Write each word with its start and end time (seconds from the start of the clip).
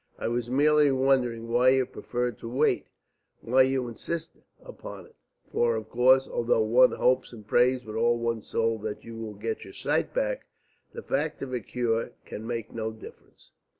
I 0.17 0.29
was 0.29 0.49
merely 0.49 0.89
wondering 0.89 1.47
why 1.47 1.69
you 1.69 1.85
preferred 1.85 2.39
to 2.39 2.49
wait, 2.49 2.87
why 3.41 3.61
you 3.61 3.87
insist 3.87 4.31
upon 4.65 5.05
it. 5.05 5.13
For, 5.51 5.75
of 5.75 5.89
course, 5.89 6.27
although 6.27 6.63
one 6.63 6.93
hopes 6.93 7.31
and 7.31 7.45
prays 7.47 7.85
with 7.85 7.95
all 7.95 8.17
one's 8.17 8.47
soul 8.47 8.79
that 8.79 9.03
you 9.03 9.15
will 9.15 9.35
get 9.35 9.63
your 9.63 9.73
sight 9.73 10.11
back, 10.11 10.47
the 10.91 11.03
fact 11.03 11.43
of 11.43 11.53
a 11.53 11.59
cure 11.59 12.13
can 12.25 12.47
make 12.47 12.73
no 12.73 12.89
difference." 12.91 13.51